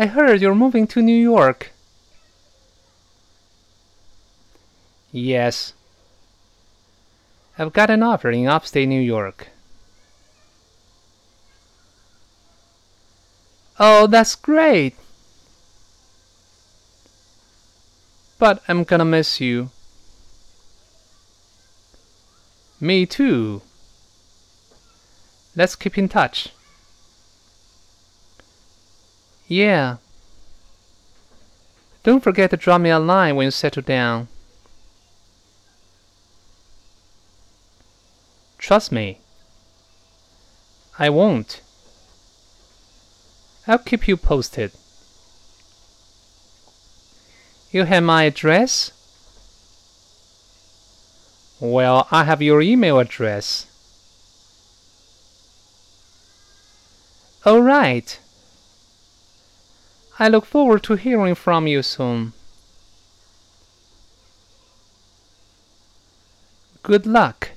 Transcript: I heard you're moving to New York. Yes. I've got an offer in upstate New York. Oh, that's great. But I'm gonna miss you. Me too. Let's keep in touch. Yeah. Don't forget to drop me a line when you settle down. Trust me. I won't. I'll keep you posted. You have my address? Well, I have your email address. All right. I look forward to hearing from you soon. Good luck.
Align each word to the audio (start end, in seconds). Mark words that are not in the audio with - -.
I 0.00 0.06
heard 0.06 0.40
you're 0.40 0.54
moving 0.54 0.86
to 0.86 1.02
New 1.02 1.12
York. 1.12 1.72
Yes. 5.12 5.74
I've 7.58 7.74
got 7.74 7.90
an 7.90 8.02
offer 8.02 8.30
in 8.30 8.46
upstate 8.46 8.88
New 8.88 9.02
York. 9.02 9.48
Oh, 13.78 14.06
that's 14.06 14.34
great. 14.36 14.94
But 18.38 18.62
I'm 18.68 18.84
gonna 18.84 19.04
miss 19.04 19.38
you. 19.38 19.68
Me 22.80 23.04
too. 23.04 23.60
Let's 25.54 25.76
keep 25.76 25.98
in 25.98 26.08
touch. 26.08 26.48
Yeah. 29.50 29.96
Don't 32.04 32.22
forget 32.22 32.50
to 32.50 32.56
drop 32.56 32.80
me 32.80 32.90
a 32.90 33.00
line 33.00 33.34
when 33.34 33.46
you 33.46 33.50
settle 33.50 33.82
down. 33.82 34.28
Trust 38.58 38.92
me. 38.92 39.18
I 41.00 41.10
won't. 41.10 41.62
I'll 43.66 43.78
keep 43.78 44.06
you 44.06 44.16
posted. 44.16 44.70
You 47.72 47.86
have 47.86 48.04
my 48.04 48.22
address? 48.22 48.92
Well, 51.58 52.06
I 52.12 52.22
have 52.22 52.40
your 52.40 52.62
email 52.62 53.00
address. 53.00 53.66
All 57.44 57.60
right. 57.60 58.16
I 60.20 60.28
look 60.28 60.44
forward 60.44 60.82
to 60.82 60.96
hearing 60.96 61.34
from 61.34 61.66
you 61.66 61.82
soon. 61.82 62.34
Good 66.82 67.06
luck. 67.06 67.49